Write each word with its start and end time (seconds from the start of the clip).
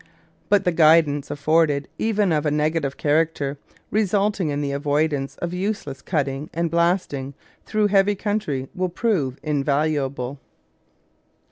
But 0.49 0.63
the 0.63 0.71
guidance 0.71 1.29
afforded 1.29 1.87
even 1.99 2.31
of 2.31 2.43
a 2.43 2.49
negative 2.49 2.97
character, 2.97 3.59
resulting 3.91 4.49
in 4.49 4.59
the 4.59 4.71
avoidance 4.71 5.35
of 5.35 5.53
useless 5.53 6.01
cutting 6.01 6.49
and 6.55 6.71
blasting 6.71 7.35
through 7.67 7.85
heavy 7.85 8.15
country, 8.15 8.67
will 8.73 8.89
prove 8.89 9.37
invaluable. 9.43 10.39